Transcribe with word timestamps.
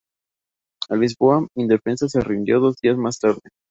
Lisboa, 0.89 1.45
indefensa, 1.55 2.09
se 2.09 2.21
rindió 2.21 2.59
dos 2.59 2.77
días 2.81 2.97
más 2.97 3.19
tarde. 3.19 3.41